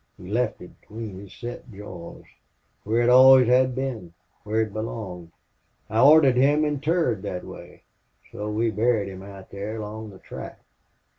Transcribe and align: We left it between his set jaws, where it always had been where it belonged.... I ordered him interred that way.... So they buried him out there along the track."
We 0.17 0.31
left 0.31 0.63
it 0.63 0.81
between 0.81 1.19
his 1.19 1.31
set 1.31 1.71
jaws, 1.71 2.23
where 2.83 3.03
it 3.03 3.09
always 3.09 3.47
had 3.47 3.75
been 3.75 4.15
where 4.43 4.61
it 4.61 4.73
belonged.... 4.73 5.29
I 5.91 6.01
ordered 6.03 6.37
him 6.37 6.65
interred 6.65 7.21
that 7.21 7.43
way.... 7.43 7.83
So 8.31 8.51
they 8.57 8.71
buried 8.71 9.09
him 9.09 9.21
out 9.21 9.51
there 9.51 9.75
along 9.79 10.09
the 10.09 10.17
track." 10.17 10.59